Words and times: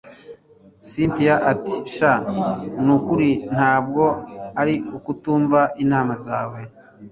cyntia 0.87 1.35
ati 1.51 1.75
sha 1.95 2.13
nukuri 2.83 3.29
ntabwo 3.53 4.03
ari 4.61 4.75
ukutumva 4.97 5.59
inama 5.83 6.13
zawe 6.25 6.59